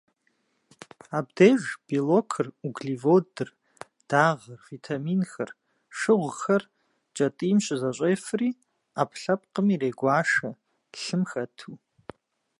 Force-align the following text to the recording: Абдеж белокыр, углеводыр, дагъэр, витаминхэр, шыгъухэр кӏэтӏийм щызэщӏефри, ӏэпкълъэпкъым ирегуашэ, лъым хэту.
Абдеж 1.17 1.63
белокыр, 1.87 2.47
углеводыр, 2.67 3.49
дагъэр, 4.09 4.59
витаминхэр, 4.71 5.49
шыгъухэр 5.97 6.63
кӏэтӏийм 7.15 7.57
щызэщӏефри, 7.65 8.49
ӏэпкълъэпкъым 8.97 9.67
ирегуашэ, 9.73 10.49
лъым 11.01 11.23
хэту. 11.29 11.73